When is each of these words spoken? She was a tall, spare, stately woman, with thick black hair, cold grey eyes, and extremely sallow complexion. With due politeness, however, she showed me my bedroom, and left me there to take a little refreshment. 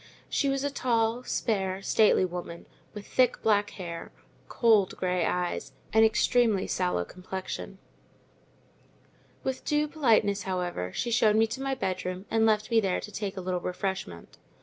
She 0.29 0.49
was 0.49 0.63
a 0.63 0.71
tall, 0.71 1.23
spare, 1.25 1.83
stately 1.83 2.25
woman, 2.25 2.65
with 2.95 3.05
thick 3.05 3.43
black 3.43 3.69
hair, 3.69 4.11
cold 4.49 4.97
grey 4.97 5.27
eyes, 5.27 5.73
and 5.93 6.03
extremely 6.03 6.65
sallow 6.65 7.05
complexion. 7.05 7.77
With 9.43 9.63
due 9.63 9.87
politeness, 9.87 10.41
however, 10.41 10.91
she 10.91 11.11
showed 11.11 11.35
me 11.35 11.47
my 11.59 11.75
bedroom, 11.75 12.25
and 12.31 12.47
left 12.47 12.71
me 12.71 12.79
there 12.81 12.99
to 12.99 13.11
take 13.11 13.37
a 13.37 13.41
little 13.41 13.61
refreshment. 13.61 14.39